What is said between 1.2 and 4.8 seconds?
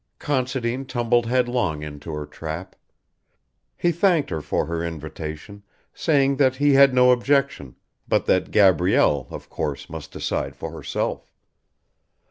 headlong into her trap. He thanked her for